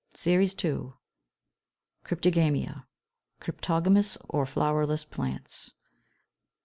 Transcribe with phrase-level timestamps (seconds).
[0.15, 0.93] SERIES II.
[2.05, 2.87] CRYPTOGAMIA:
[3.39, 5.73] CRYPTOGAMOUS OR FLOWERLESS PLANTS.